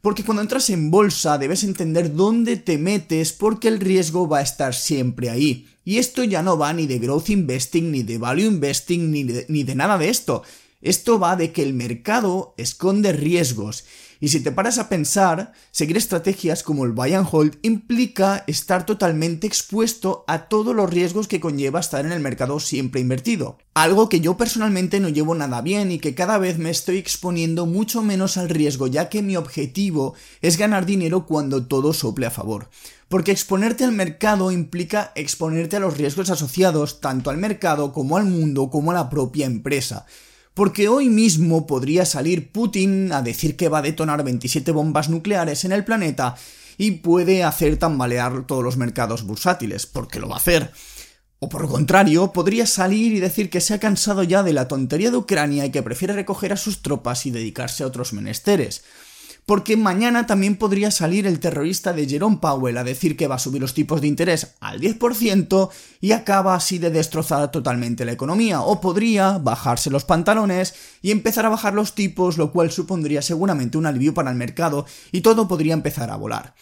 Porque 0.01 0.25
cuando 0.25 0.43
entras 0.43 0.71
en 0.71 0.91
bolsa 0.91 1.39
debes 1.39 1.65
entender 1.65 2.15
dónde 2.15 2.57
te 2.57 2.79
metes 2.79 3.33
porque 3.33 3.69
el 3.69 3.81
riesgo 3.81 4.29
va 4.29 4.39
a 4.39 4.43
estar 4.43 4.75
siempre 4.75 5.31
ahí. 5.31 5.67
Y 5.85 5.99
esto 5.99 6.25
ya 6.25 6.43
no 6.43 6.59
va 6.59 6.73
ni 6.73 6.87
de 6.87 6.99
growth 6.99 7.31
investing, 7.31 7.91
ni 7.91 8.03
de 8.03 8.19
value 8.19 8.47
investing, 8.47 9.11
ni 9.11 9.25
de, 9.25 9.47
ni 9.49 9.63
de 9.63 9.75
nada 9.75 9.99
de 9.99 10.09
esto. 10.09 10.43
Esto 10.83 11.19
va 11.19 11.37
de 11.37 11.53
que 11.53 11.63
el 11.63 11.75
mercado 11.75 12.55
esconde 12.57 13.13
riesgos 13.13 13.85
y 14.21 14.29
si 14.29 14.41
te 14.41 14.53
paras 14.53 14.79
a 14.79 14.89
pensar, 14.89 15.53
seguir 15.71 15.97
estrategias 15.97 16.63
como 16.63 16.85
el 16.85 16.93
buy 16.93 17.15
and 17.15 17.29
hold 17.31 17.57
implica 17.63 18.45
estar 18.47 18.87
totalmente 18.87 19.47
expuesto 19.47 20.25
a 20.27 20.49
todos 20.49 20.75
los 20.75 20.89
riesgos 20.89 21.29
que 21.29 21.41
conlleva 21.41 21.81
estar 21.81 22.05
en 22.05 22.13
el 22.13 22.21
mercado 22.21 22.61
siempre 22.61 23.01
invertido. 23.01 23.59
Algo 23.75 24.09
que 24.09 24.21
yo 24.21 24.37
personalmente 24.37 25.01
no 25.01 25.09
llevo 25.09 25.35
nada 25.35 25.61
bien 25.61 25.93
y 25.93 25.99
que 25.99 26.15
cada 26.15 26.39
vez 26.39 26.59
me 26.59 26.71
estoy 26.71 26.99
exponiendo 26.99 27.67
mucho 27.67 28.03
menos 28.03 28.37
al 28.37 28.49
riesgo 28.49 28.87
ya 28.87 29.09
que 29.09 29.23
mi 29.23 29.37
objetivo 29.37 30.15
es 30.41 30.57
ganar 30.57 30.87
dinero 30.87 31.27
cuando 31.27 31.67
todo 31.67 31.93
sople 31.93 32.27
a 32.27 32.31
favor. 32.31 32.71
Porque 33.09 33.33
exponerte 33.33 33.85
al 33.85 33.93
mercado 33.93 34.51
implica 34.51 35.13
exponerte 35.15 35.77
a 35.77 35.81
los 35.81 35.97
riesgos 35.97 36.31
asociados 36.31 37.01
tanto 37.01 37.31
al 37.31 37.37
mercado 37.37 37.93
como 37.93 38.17
al 38.17 38.25
mundo 38.25 38.71
como 38.71 38.91
a 38.91 38.95
la 38.95 39.11
propia 39.11 39.47
empresa 39.47 40.07
porque 40.57 40.89
hoy 40.89 41.11
mismo 41.11 41.67
podría 41.67 42.07
salir 42.07 42.51
Putin 42.51 43.13
a 43.13 43.21
decir 43.21 43.59
que 43.59 43.69
va 43.69 43.81
a 43.81 43.83
detonar 43.83 44.25
27 44.25 44.73
bombas 44.73 45.11
nucleares 45.11 45.67
en 45.67 45.73
el 45.73 45.85
planeta 45.85 46.35
y 46.79 46.93
puede 46.93 47.45
hacer 47.45 47.77
tambalear 47.77 48.47
todos 48.47 48.65
los 48.65 48.79
mercados 48.79 49.25
bursátiles, 49.25 49.85
porque 49.85 50.19
lo 50.19 50.31
va 50.31 50.37
a 50.37 50.39
hacer. 50.39 50.73
O 51.41 51.51
por 51.51 51.61
lo 51.61 51.69
contrario, 51.69 52.33
podría 52.33 52.65
salir 52.65 53.13
y 53.13 53.21
decir 53.21 53.51
que 53.51 53.61
se 53.61 53.75
ha 53.75 53.79
cansado 53.79 54.23
ya 54.23 54.43
de 54.43 54.55
la 54.55 54.67
tontería 54.67 55.11
de 55.11 55.19
Ucrania 55.19 55.67
y 55.67 55.71
que 55.71 55.83
prefiere 55.83 56.15
recoger 56.15 56.55
a 56.55 56.57
sus 56.57 56.81
tropas 56.81 57.27
y 57.27 57.31
dedicarse 57.31 57.85
a 57.85 57.89
otros 57.89 58.15
menesteres 58.15 58.83
porque 59.47 59.77
mañana 59.77 60.27
también 60.27 60.57
podría 60.57 60.91
salir 60.91 61.27
el 61.27 61.39
terrorista 61.39 61.93
de 61.93 62.09
Jerome 62.09 62.39
Powell 62.39 62.77
a 62.77 62.85
decir 62.85 63.17
que 63.17 63.29
va 63.29 63.37
a 63.37 63.39
subir 63.39 63.61
los 63.63 63.75
tipos 63.75 64.01
de 64.01 64.09
interés 64.09 64.57
al 64.61 64.81
10% 64.81 65.71
y 66.01 66.13
acaba 66.13 66.57
así 66.57 66.79
de 66.79 66.91
destrozar 66.91 67.53
totalmente 67.53 68.05
la 68.05 68.13
economía, 68.13 68.61
o 68.61 68.81
podría 68.81 69.39
bajarse 69.39 69.89
los 69.89 70.05
pantalones 70.05 70.75
y 71.01 71.13
empezar 71.13 71.47
a 71.47 71.51
bajar 71.51 71.75
los 71.75 71.95
tipos, 71.95 72.39
lo 72.39 72.51
cual 72.51 72.73
supondría 72.73 73.23
seguramente 73.23 73.79
un 73.79 73.87
alivio 73.87 74.15
para 74.15 74.31
el 74.31 74.37
mercado 74.37 74.85
y 75.13 75.21
todo 75.21 75.47
podría 75.47 75.75
empezar 75.75 76.11
a 76.11 76.17
volar. 76.17 76.55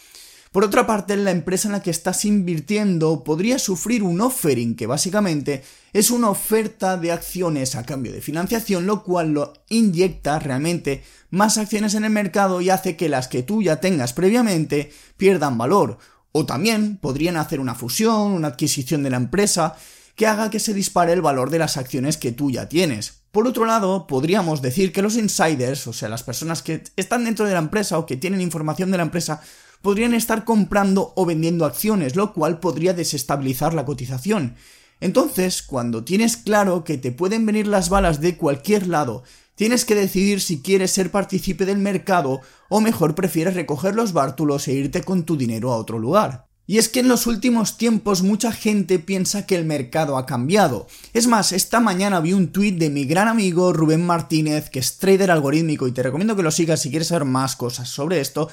Por 0.55 0.63
otra 0.63 0.87
parte, 0.87 1.17
la 1.17 1.31
empresa 1.31 1.67
en 1.67 1.73
la 1.73 1.81
que 1.81 1.89
estás 1.89 2.23
invirtiendo 2.23 3.25
podría 3.25 3.59
sufrir 3.59 4.03
un 4.03 4.21
offering, 4.21 4.77
que 4.77 4.87
básicamente 4.87 5.65
es 5.91 6.11
una 6.11 6.29
oferta 6.29 6.95
de 6.95 7.11
acciones 7.11 7.75
a 7.75 7.85
cambio 7.85 8.13
de 8.13 8.21
financiación, 8.21 8.85
lo 8.85 9.03
cual 9.03 9.33
lo 9.33 9.51
inyecta 9.67 10.39
realmente 10.39 11.03
más 11.29 11.57
acciones 11.57 11.93
en 11.93 12.05
el 12.05 12.11
mercado 12.11 12.61
y 12.61 12.69
hace 12.69 12.95
que 12.95 13.09
las 13.09 13.27
que 13.27 13.43
tú 13.43 13.63
ya 13.63 13.81
tengas 13.81 14.13
previamente 14.13 14.93
pierdan 15.17 15.57
valor. 15.57 15.97
O 16.31 16.45
también 16.45 16.99
podrían 17.01 17.35
hacer 17.35 17.59
una 17.59 17.75
fusión, 17.75 18.31
una 18.31 18.47
adquisición 18.47 19.03
de 19.03 19.09
la 19.09 19.17
empresa, 19.17 19.75
que 20.15 20.25
haga 20.25 20.49
que 20.49 20.61
se 20.61 20.73
dispare 20.73 21.11
el 21.11 21.21
valor 21.21 21.49
de 21.49 21.59
las 21.59 21.75
acciones 21.75 22.15
que 22.15 22.31
tú 22.31 22.49
ya 22.49 22.69
tienes. 22.69 23.25
Por 23.31 23.45
otro 23.45 23.65
lado, 23.65 24.07
podríamos 24.07 24.61
decir 24.61 24.93
que 24.93 25.01
los 25.01 25.17
insiders, 25.17 25.85
o 25.87 25.91
sea, 25.91 26.07
las 26.07 26.23
personas 26.23 26.63
que 26.63 26.81
están 26.95 27.25
dentro 27.25 27.45
de 27.45 27.51
la 27.51 27.59
empresa 27.59 27.99
o 27.99 28.05
que 28.05 28.15
tienen 28.15 28.39
información 28.39 28.91
de 28.91 28.97
la 28.97 29.03
empresa, 29.03 29.41
podrían 29.85 30.15
estar 30.15 30.45
comprando 30.45 31.13
o 31.15 31.27
vendiendo 31.27 31.63
acciones, 31.63 32.15
lo 32.15 32.33
cual 32.33 32.59
podría 32.59 32.95
desestabilizar 32.95 33.75
la 33.75 33.85
cotización. 33.85 34.55
Entonces, 34.99 35.61
cuando 35.61 36.03
tienes 36.03 36.37
claro 36.37 36.83
que 36.83 36.97
te 36.97 37.11
pueden 37.11 37.45
venir 37.45 37.67
las 37.67 37.89
balas 37.89 38.19
de 38.19 38.35
cualquier 38.35 38.87
lado, 38.87 39.21
tienes 39.53 39.85
que 39.85 39.93
decidir 39.93 40.41
si 40.41 40.63
quieres 40.63 40.89
ser 40.89 41.11
partícipe 41.11 41.67
del 41.67 41.77
mercado 41.77 42.41
o 42.67 42.81
mejor 42.81 43.13
prefieres 43.13 43.53
recoger 43.53 43.93
los 43.93 44.11
bártulos 44.11 44.67
e 44.67 44.73
irte 44.73 45.03
con 45.03 45.23
tu 45.23 45.37
dinero 45.37 45.71
a 45.71 45.77
otro 45.77 45.99
lugar. 45.99 46.47
Y 46.65 46.79
es 46.79 46.89
que 46.89 47.01
en 47.01 47.07
los 47.07 47.27
últimos 47.27 47.77
tiempos 47.77 48.23
mucha 48.23 48.51
gente 48.51 48.97
piensa 48.97 49.45
que 49.45 49.55
el 49.55 49.65
mercado 49.65 50.17
ha 50.17 50.25
cambiado. 50.25 50.87
Es 51.13 51.27
más, 51.27 51.51
esta 51.51 51.79
mañana 51.79 52.21
vi 52.21 52.33
un 52.33 52.51
tuit 52.51 52.79
de 52.79 52.89
mi 52.89 53.05
gran 53.05 53.27
amigo 53.27 53.71
Rubén 53.71 54.03
Martínez, 54.03 54.71
que 54.71 54.79
es 54.79 54.97
trader 54.97 55.29
algorítmico 55.29 55.87
y 55.87 55.91
te 55.91 56.01
recomiendo 56.01 56.35
que 56.35 56.41
lo 56.41 56.49
sigas 56.49 56.81
si 56.81 56.89
quieres 56.89 57.09
saber 57.09 57.25
más 57.25 57.55
cosas 57.55 57.87
sobre 57.87 58.19
esto. 58.19 58.49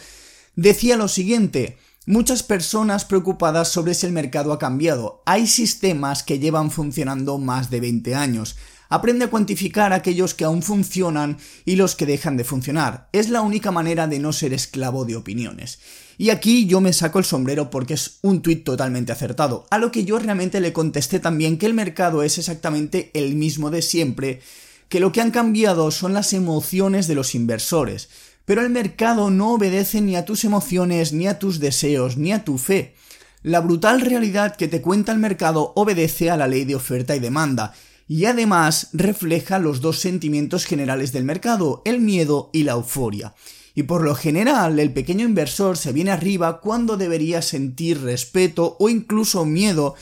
Decía 0.54 0.96
lo 0.96 1.08
siguiente, 1.08 1.78
Muchas 2.04 2.42
personas 2.42 3.04
preocupadas 3.04 3.68
sobre 3.68 3.94
si 3.94 4.06
el 4.06 4.12
mercado 4.12 4.52
ha 4.52 4.58
cambiado. 4.58 5.22
Hay 5.24 5.46
sistemas 5.46 6.24
que 6.24 6.40
llevan 6.40 6.72
funcionando 6.72 7.38
más 7.38 7.70
de 7.70 7.78
20 7.78 8.16
años. 8.16 8.56
Aprende 8.88 9.26
a 9.26 9.30
cuantificar 9.30 9.92
aquellos 9.92 10.34
que 10.34 10.42
aún 10.42 10.64
funcionan 10.64 11.38
y 11.64 11.76
los 11.76 11.94
que 11.94 12.04
dejan 12.04 12.36
de 12.36 12.42
funcionar. 12.42 13.08
Es 13.12 13.28
la 13.28 13.40
única 13.40 13.70
manera 13.70 14.08
de 14.08 14.18
no 14.18 14.32
ser 14.32 14.52
esclavo 14.52 15.04
de 15.04 15.14
opiniones. 15.14 15.78
Y 16.18 16.30
aquí 16.30 16.66
yo 16.66 16.80
me 16.80 16.92
saco 16.92 17.20
el 17.20 17.24
sombrero 17.24 17.70
porque 17.70 17.94
es 17.94 18.18
un 18.22 18.42
tuit 18.42 18.64
totalmente 18.64 19.12
acertado, 19.12 19.66
a 19.70 19.78
lo 19.78 19.92
que 19.92 20.04
yo 20.04 20.18
realmente 20.18 20.60
le 20.60 20.72
contesté 20.72 21.20
también 21.20 21.56
que 21.56 21.66
el 21.66 21.74
mercado 21.74 22.24
es 22.24 22.36
exactamente 22.36 23.12
el 23.14 23.36
mismo 23.36 23.70
de 23.70 23.80
siempre, 23.80 24.40
que 24.88 25.00
lo 25.00 25.12
que 25.12 25.20
han 25.20 25.30
cambiado 25.30 25.90
son 25.92 26.12
las 26.14 26.32
emociones 26.32 27.06
de 27.06 27.14
los 27.14 27.36
inversores. 27.36 28.10
Pero 28.44 28.62
el 28.62 28.70
mercado 28.70 29.30
no 29.30 29.52
obedece 29.52 30.00
ni 30.00 30.16
a 30.16 30.24
tus 30.24 30.44
emociones, 30.44 31.12
ni 31.12 31.26
a 31.28 31.38
tus 31.38 31.60
deseos, 31.60 32.16
ni 32.16 32.32
a 32.32 32.44
tu 32.44 32.58
fe. 32.58 32.94
La 33.42 33.60
brutal 33.60 34.00
realidad 34.00 34.56
que 34.56 34.68
te 34.68 34.80
cuenta 34.80 35.12
el 35.12 35.18
mercado 35.18 35.72
obedece 35.74 36.30
a 36.30 36.36
la 36.36 36.46
ley 36.46 36.64
de 36.64 36.76
oferta 36.76 37.16
y 37.16 37.20
demanda, 37.20 37.74
y 38.06 38.26
además 38.26 38.88
refleja 38.92 39.58
los 39.58 39.80
dos 39.80 39.98
sentimientos 39.98 40.64
generales 40.64 41.12
del 41.12 41.24
mercado, 41.24 41.82
el 41.84 42.00
miedo 42.00 42.50
y 42.52 42.64
la 42.64 42.72
euforia. 42.72 43.34
Y 43.74 43.84
por 43.84 44.02
lo 44.02 44.14
general, 44.14 44.78
el 44.78 44.92
pequeño 44.92 45.24
inversor 45.24 45.76
se 45.76 45.92
viene 45.92 46.10
arriba 46.10 46.60
cuando 46.60 46.96
debería 46.96 47.42
sentir 47.42 48.02
respeto 48.02 48.76
o 48.78 48.88
incluso 48.88 49.44
miedo, 49.44 49.94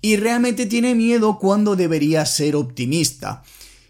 y 0.00 0.16
realmente 0.16 0.66
tiene 0.66 0.94
miedo 0.94 1.38
cuando 1.38 1.76
debería 1.76 2.26
ser 2.26 2.56
optimista. 2.56 3.42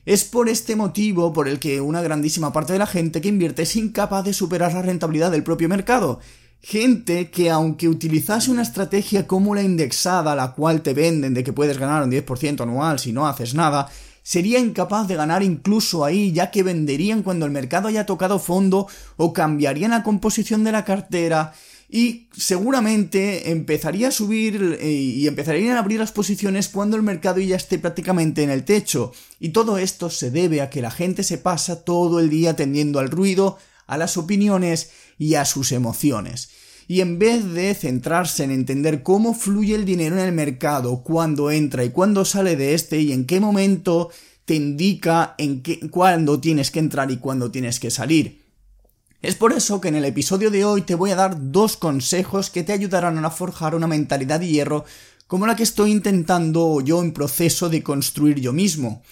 Es 0.04 0.24
por 0.24 0.48
este 0.48 0.74
motivo 0.74 1.32
por 1.32 1.46
el 1.46 1.60
que 1.60 1.80
una 1.80 2.02
grandísima 2.02 2.52
parte 2.52 2.72
de 2.72 2.80
la 2.80 2.88
gente 2.88 3.20
que 3.20 3.28
invierte 3.28 3.62
es 3.62 3.76
incapaz 3.76 4.24
de 4.24 4.34
superar 4.34 4.72
la 4.72 4.82
rentabilidad 4.82 5.30
del 5.30 5.44
propio 5.44 5.68
mercado. 5.68 6.18
Gente 6.60 7.30
que 7.30 7.50
aunque 7.50 7.88
utilizase 7.88 8.50
una 8.50 8.62
estrategia 8.62 9.28
como 9.28 9.54
la 9.54 9.62
indexada, 9.62 10.34
la 10.34 10.54
cual 10.54 10.82
te 10.82 10.92
venden 10.92 11.34
de 11.34 11.44
que 11.44 11.52
puedes 11.52 11.78
ganar 11.78 12.02
un 12.02 12.10
10% 12.10 12.62
anual 12.62 12.98
si 12.98 13.12
no 13.12 13.28
haces 13.28 13.54
nada, 13.54 13.88
sería 14.24 14.58
incapaz 14.58 15.06
de 15.06 15.14
ganar 15.14 15.44
incluso 15.44 16.04
ahí, 16.04 16.32
ya 16.32 16.50
que 16.50 16.64
venderían 16.64 17.22
cuando 17.22 17.46
el 17.46 17.52
mercado 17.52 17.86
haya 17.86 18.04
tocado 18.04 18.40
fondo 18.40 18.88
o 19.16 19.32
cambiarían 19.32 19.92
la 19.92 20.02
composición 20.02 20.64
de 20.64 20.72
la 20.72 20.84
cartera 20.84 21.52
y 21.94 22.28
seguramente 22.34 23.50
empezaría 23.50 24.08
a 24.08 24.12
subir 24.12 24.78
eh, 24.80 24.90
y 24.90 25.26
empezarían 25.26 25.76
a 25.76 25.80
abrir 25.80 26.00
las 26.00 26.10
posiciones 26.10 26.68
cuando 26.68 26.96
el 26.96 27.02
mercado 27.02 27.38
ya 27.38 27.56
esté 27.56 27.78
prácticamente 27.78 28.42
en 28.42 28.48
el 28.48 28.64
techo. 28.64 29.12
Y 29.38 29.50
todo 29.50 29.76
esto 29.76 30.08
se 30.08 30.30
debe 30.30 30.62
a 30.62 30.70
que 30.70 30.80
la 30.80 30.90
gente 30.90 31.22
se 31.22 31.36
pasa 31.36 31.84
todo 31.84 32.18
el 32.18 32.30
día 32.30 32.56
tendiendo 32.56 32.98
al 32.98 33.10
ruido, 33.10 33.58
a 33.86 33.98
las 33.98 34.16
opiniones 34.16 34.90
y 35.18 35.34
a 35.34 35.44
sus 35.44 35.70
emociones. 35.70 36.48
Y 36.88 37.02
en 37.02 37.18
vez 37.18 37.52
de 37.52 37.74
centrarse 37.74 38.42
en 38.42 38.52
entender 38.52 39.02
cómo 39.02 39.34
fluye 39.34 39.74
el 39.74 39.84
dinero 39.84 40.16
en 40.16 40.24
el 40.24 40.32
mercado, 40.32 41.02
cuándo 41.02 41.50
entra 41.50 41.84
y 41.84 41.90
cuándo 41.90 42.24
sale 42.24 42.56
de 42.56 42.72
este 42.72 43.02
y 43.02 43.12
en 43.12 43.26
qué 43.26 43.38
momento 43.38 44.08
te 44.46 44.54
indica 44.54 45.34
en 45.36 45.62
qué, 45.62 45.78
cuándo 45.90 46.40
tienes 46.40 46.70
que 46.70 46.78
entrar 46.78 47.10
y 47.10 47.18
cuándo 47.18 47.50
tienes 47.50 47.78
que 47.78 47.90
salir, 47.90 48.41
es 49.22 49.36
por 49.36 49.52
eso 49.52 49.80
que 49.80 49.88
en 49.88 49.94
el 49.94 50.04
episodio 50.04 50.50
de 50.50 50.64
hoy 50.64 50.82
te 50.82 50.96
voy 50.96 51.12
a 51.12 51.16
dar 51.16 51.36
dos 51.52 51.76
consejos 51.76 52.50
que 52.50 52.64
te 52.64 52.72
ayudarán 52.72 53.24
a 53.24 53.30
forjar 53.30 53.76
una 53.76 53.86
mentalidad 53.86 54.40
de 54.40 54.48
hierro 54.48 54.84
como 55.28 55.46
la 55.46 55.54
que 55.54 55.62
estoy 55.62 55.92
intentando 55.92 56.80
yo 56.80 57.00
en 57.00 57.12
proceso 57.12 57.68
de 57.68 57.84
construir 57.84 58.40
yo 58.40 58.52
mismo. 58.52 59.02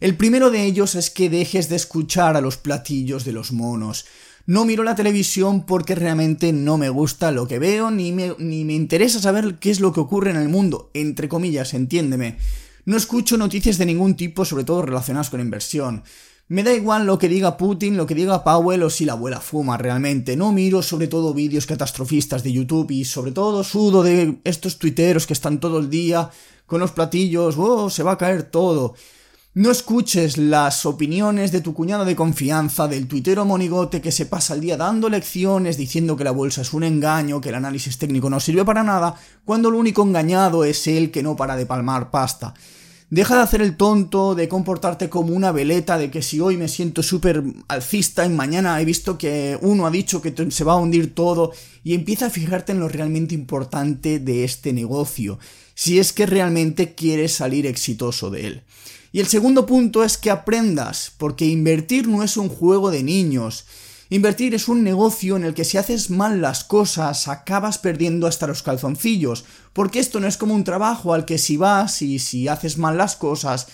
El 0.00 0.16
primero 0.16 0.50
de 0.50 0.64
ellos 0.64 0.96
es 0.96 1.10
que 1.10 1.30
dejes 1.30 1.68
de 1.68 1.76
escuchar 1.76 2.36
a 2.36 2.40
los 2.40 2.56
platillos 2.56 3.24
de 3.24 3.32
los 3.32 3.52
monos. 3.52 4.04
No 4.46 4.64
miro 4.64 4.82
la 4.82 4.96
televisión 4.96 5.64
porque 5.64 5.94
realmente 5.94 6.52
no 6.52 6.76
me 6.76 6.88
gusta 6.88 7.30
lo 7.30 7.46
que 7.46 7.60
veo 7.60 7.92
ni 7.92 8.10
me, 8.10 8.34
ni 8.38 8.64
me 8.64 8.74
interesa 8.74 9.20
saber 9.20 9.60
qué 9.60 9.70
es 9.70 9.78
lo 9.78 9.92
que 9.92 10.00
ocurre 10.00 10.30
en 10.30 10.38
el 10.38 10.48
mundo, 10.48 10.90
entre 10.92 11.28
comillas, 11.28 11.72
entiéndeme. 11.72 12.36
No 12.84 12.96
escucho 12.96 13.36
noticias 13.36 13.78
de 13.78 13.86
ningún 13.86 14.16
tipo, 14.16 14.44
sobre 14.44 14.64
todo 14.64 14.82
relacionadas 14.82 15.30
con 15.30 15.40
inversión. 15.40 16.02
Me 16.48 16.62
da 16.62 16.74
igual 16.74 17.06
lo 17.06 17.18
que 17.18 17.28
diga 17.28 17.56
Putin, 17.56 17.96
lo 17.96 18.06
que 18.06 18.14
diga 18.14 18.44
Powell 18.44 18.82
o 18.82 18.90
si 18.90 19.04
la 19.04 19.14
abuela 19.14 19.40
fuma 19.40 19.78
realmente. 19.78 20.36
No 20.36 20.52
miro 20.52 20.82
sobre 20.82 21.08
todo 21.08 21.32
vídeos 21.32 21.66
catastrofistas 21.66 22.42
de 22.42 22.52
YouTube 22.52 22.90
y 22.90 23.04
sobre 23.04 23.32
todo 23.32 23.64
sudo 23.64 24.02
de 24.02 24.38
estos 24.44 24.78
tuiteros 24.78 25.26
que 25.26 25.32
están 25.32 25.60
todo 25.60 25.78
el 25.78 25.88
día 25.88 26.30
con 26.66 26.80
los 26.80 26.92
platillos, 26.92 27.56
oh, 27.58 27.90
se 27.90 28.02
va 28.02 28.12
a 28.12 28.18
caer 28.18 28.44
todo. 28.44 28.94
No 29.54 29.70
escuches 29.70 30.38
las 30.38 30.86
opiniones 30.86 31.52
de 31.52 31.60
tu 31.60 31.74
cuñado 31.74 32.06
de 32.06 32.16
confianza, 32.16 32.88
del 32.88 33.06
tuitero 33.06 33.44
monigote 33.44 34.00
que 34.00 34.10
se 34.10 34.24
pasa 34.24 34.54
el 34.54 34.62
día 34.62 34.78
dando 34.78 35.10
lecciones 35.10 35.76
diciendo 35.76 36.16
que 36.16 36.24
la 36.24 36.30
bolsa 36.30 36.62
es 36.62 36.72
un 36.72 36.84
engaño, 36.84 37.38
que 37.38 37.50
el 37.50 37.56
análisis 37.56 37.98
técnico 37.98 38.30
no 38.30 38.40
sirve 38.40 38.64
para 38.64 38.82
nada, 38.82 39.14
cuando 39.44 39.70
lo 39.70 39.76
único 39.76 40.02
engañado 40.02 40.64
es 40.64 40.86
él 40.86 41.10
que 41.10 41.22
no 41.22 41.36
para 41.36 41.56
de 41.56 41.66
palmar 41.66 42.10
pasta. 42.10 42.54
Deja 43.12 43.36
de 43.36 43.42
hacer 43.42 43.60
el 43.60 43.76
tonto, 43.76 44.34
de 44.34 44.48
comportarte 44.48 45.10
como 45.10 45.34
una 45.34 45.52
veleta, 45.52 45.98
de 45.98 46.10
que 46.10 46.22
si 46.22 46.40
hoy 46.40 46.56
me 46.56 46.66
siento 46.66 47.02
súper 47.02 47.44
alcista 47.68 48.24
y 48.24 48.30
mañana 48.30 48.80
he 48.80 48.86
visto 48.86 49.18
que 49.18 49.58
uno 49.60 49.86
ha 49.86 49.90
dicho 49.90 50.22
que 50.22 50.32
se 50.50 50.64
va 50.64 50.72
a 50.72 50.76
hundir 50.76 51.14
todo, 51.14 51.52
y 51.84 51.92
empieza 51.92 52.24
a 52.24 52.30
fijarte 52.30 52.72
en 52.72 52.80
lo 52.80 52.88
realmente 52.88 53.34
importante 53.34 54.18
de 54.18 54.44
este 54.44 54.72
negocio, 54.72 55.38
si 55.74 55.98
es 55.98 56.14
que 56.14 56.24
realmente 56.24 56.94
quieres 56.94 57.34
salir 57.34 57.66
exitoso 57.66 58.30
de 58.30 58.46
él. 58.46 58.62
Y 59.12 59.20
el 59.20 59.26
segundo 59.26 59.66
punto 59.66 60.04
es 60.04 60.16
que 60.16 60.30
aprendas, 60.30 61.12
porque 61.18 61.44
invertir 61.44 62.08
no 62.08 62.22
es 62.22 62.38
un 62.38 62.48
juego 62.48 62.90
de 62.90 63.02
niños, 63.02 63.66
Invertir 64.12 64.54
es 64.54 64.68
un 64.68 64.84
negocio 64.84 65.36
en 65.36 65.44
el 65.44 65.54
que 65.54 65.64
si 65.64 65.78
haces 65.78 66.10
mal 66.10 66.42
las 66.42 66.64
cosas 66.64 67.28
acabas 67.28 67.78
perdiendo 67.78 68.26
hasta 68.26 68.46
los 68.46 68.62
calzoncillos, 68.62 69.46
porque 69.72 70.00
esto 70.00 70.20
no 70.20 70.26
es 70.26 70.36
como 70.36 70.54
un 70.54 70.64
trabajo 70.64 71.14
al 71.14 71.24
que 71.24 71.38
si 71.38 71.56
vas 71.56 72.02
y 72.02 72.18
si 72.18 72.46
haces 72.46 72.76
mal 72.76 72.98
las 72.98 73.16
cosas 73.16 73.68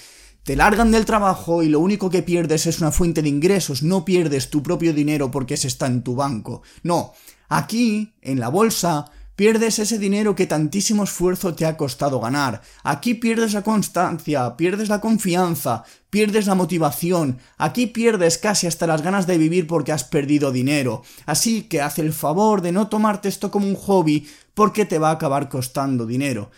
te 0.44 0.54
largan 0.54 0.92
del 0.92 1.06
trabajo 1.06 1.64
y 1.64 1.68
lo 1.68 1.80
único 1.80 2.08
que 2.08 2.22
pierdes 2.22 2.66
es 2.66 2.78
una 2.78 2.92
fuente 2.92 3.20
de 3.20 3.28
ingresos, 3.28 3.82
no 3.82 4.04
pierdes 4.04 4.48
tu 4.48 4.62
propio 4.62 4.94
dinero 4.94 5.28
porque 5.28 5.56
se 5.56 5.66
está 5.66 5.86
en 5.86 6.04
tu 6.04 6.14
banco. 6.14 6.62
No, 6.84 7.14
aquí, 7.48 8.14
en 8.22 8.38
la 8.38 8.48
bolsa, 8.48 9.10
Pierdes 9.38 9.78
ese 9.78 10.00
dinero 10.00 10.34
que 10.34 10.48
tantísimo 10.48 11.04
esfuerzo 11.04 11.54
te 11.54 11.64
ha 11.64 11.76
costado 11.76 12.18
ganar. 12.18 12.60
Aquí 12.82 13.14
pierdes 13.14 13.52
la 13.52 13.62
constancia, 13.62 14.56
pierdes 14.56 14.88
la 14.88 15.00
confianza, 15.00 15.84
pierdes 16.10 16.48
la 16.48 16.56
motivación. 16.56 17.38
Aquí 17.56 17.86
pierdes 17.86 18.36
casi 18.38 18.66
hasta 18.66 18.88
las 18.88 19.00
ganas 19.00 19.28
de 19.28 19.38
vivir 19.38 19.68
porque 19.68 19.92
has 19.92 20.02
perdido 20.02 20.50
dinero. 20.50 21.02
Así 21.24 21.62
que 21.62 21.80
haz 21.80 22.00
el 22.00 22.12
favor 22.12 22.62
de 22.62 22.72
no 22.72 22.88
tomarte 22.88 23.28
esto 23.28 23.52
como 23.52 23.68
un 23.68 23.76
hobby 23.76 24.26
porque 24.54 24.84
te 24.84 24.98
va 24.98 25.10
a 25.10 25.12
acabar 25.12 25.48
costando 25.48 26.04
dinero. 26.04 26.50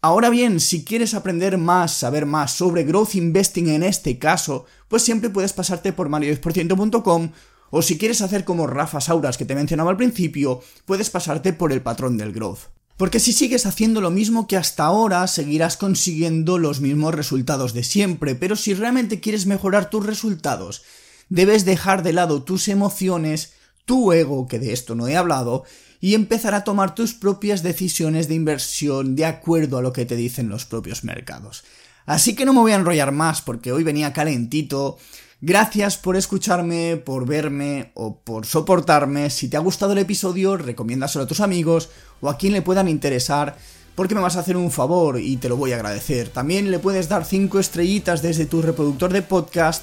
Ahora 0.00 0.30
bien, 0.30 0.60
si 0.60 0.84
quieres 0.84 1.14
aprender 1.14 1.58
más, 1.58 1.92
saber 1.92 2.26
más 2.26 2.52
sobre 2.52 2.84
growth 2.84 3.16
investing 3.16 3.70
en 3.70 3.82
este 3.82 4.20
caso, 4.20 4.66
pues 4.86 5.02
siempre 5.02 5.30
puedes 5.30 5.52
pasarte 5.52 5.92
por 5.92 6.08
mario10%.com 6.08 7.32
o 7.70 7.82
si 7.82 7.98
quieres 7.98 8.20
hacer 8.20 8.44
como 8.44 8.66
Rafa 8.66 9.00
Sauras 9.00 9.38
que 9.38 9.44
te 9.44 9.54
mencionaba 9.54 9.90
al 9.90 9.96
principio, 9.96 10.62
puedes 10.84 11.10
pasarte 11.10 11.52
por 11.52 11.72
el 11.72 11.82
patrón 11.82 12.16
del 12.16 12.32
growth. 12.32 12.70
Porque 12.96 13.18
si 13.18 13.32
sigues 13.32 13.64
haciendo 13.64 14.02
lo 14.02 14.10
mismo 14.10 14.46
que 14.46 14.58
hasta 14.58 14.84
ahora, 14.84 15.26
seguirás 15.26 15.78
consiguiendo 15.78 16.58
los 16.58 16.82
mismos 16.82 17.14
resultados 17.14 17.72
de 17.72 17.82
siempre, 17.82 18.34
pero 18.34 18.56
si 18.56 18.74
realmente 18.74 19.20
quieres 19.20 19.46
mejorar 19.46 19.88
tus 19.88 20.04
resultados, 20.04 20.82
debes 21.30 21.64
dejar 21.64 22.02
de 22.02 22.12
lado 22.12 22.42
tus 22.42 22.68
emociones, 22.68 23.54
tu 23.86 24.12
ego, 24.12 24.46
que 24.46 24.58
de 24.58 24.74
esto 24.74 24.94
no 24.94 25.08
he 25.08 25.16
hablado, 25.16 25.64
y 26.00 26.14
empezar 26.14 26.54
a 26.54 26.64
tomar 26.64 26.94
tus 26.94 27.14
propias 27.14 27.62
decisiones 27.62 28.28
de 28.28 28.34
inversión 28.34 29.16
de 29.16 29.24
acuerdo 29.24 29.78
a 29.78 29.82
lo 29.82 29.92
que 29.92 30.04
te 30.04 30.16
dicen 30.16 30.48
los 30.48 30.66
propios 30.66 31.02
mercados. 31.02 31.64
Así 32.06 32.34
que 32.34 32.44
no 32.44 32.52
me 32.52 32.60
voy 32.60 32.72
a 32.72 32.76
enrollar 32.76 33.12
más 33.12 33.40
porque 33.40 33.72
hoy 33.72 33.84
venía 33.84 34.12
calentito, 34.12 34.98
Gracias 35.42 35.96
por 35.96 36.16
escucharme, 36.16 36.98
por 36.98 37.26
verme 37.26 37.92
o 37.94 38.16
por 38.16 38.44
soportarme. 38.44 39.30
Si 39.30 39.48
te 39.48 39.56
ha 39.56 39.60
gustado 39.60 39.92
el 39.92 39.98
episodio, 39.98 40.58
recomiéndaselo 40.58 41.24
a 41.24 41.26
tus 41.26 41.40
amigos 41.40 41.88
o 42.20 42.28
a 42.28 42.36
quien 42.36 42.52
le 42.52 42.60
puedan 42.60 42.88
interesar 42.88 43.56
porque 43.94 44.14
me 44.14 44.20
vas 44.20 44.36
a 44.36 44.40
hacer 44.40 44.56
un 44.56 44.70
favor 44.70 45.18
y 45.18 45.36
te 45.38 45.48
lo 45.48 45.56
voy 45.56 45.72
a 45.72 45.76
agradecer. 45.76 46.28
También 46.28 46.70
le 46.70 46.78
puedes 46.78 47.08
dar 47.08 47.24
5 47.24 47.58
estrellitas 47.58 48.22
desde 48.22 48.46
tu 48.46 48.62
reproductor 48.62 49.12
de 49.12 49.22
podcast. 49.22 49.82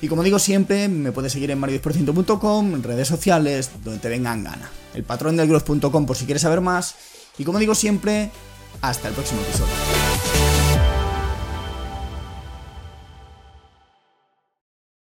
Y 0.00 0.08
como 0.08 0.22
digo 0.22 0.38
siempre, 0.38 0.88
me 0.88 1.12
puedes 1.12 1.32
seguir 1.32 1.50
en 1.50 1.60
mario10%.com, 1.60 2.74
en 2.74 2.82
redes 2.82 3.08
sociales, 3.08 3.70
donde 3.84 4.00
te 4.00 4.08
vengan 4.08 4.44
gana. 4.44 4.70
El 4.94 5.04
patrón 5.04 5.36
del 5.36 5.48
por 5.48 6.16
si 6.16 6.24
quieres 6.24 6.42
saber 6.42 6.60
más. 6.60 6.94
Y 7.36 7.44
como 7.44 7.58
digo 7.58 7.74
siempre, 7.74 8.30
hasta 8.80 9.08
el 9.08 9.14
próximo 9.14 9.40
episodio. 9.42 9.97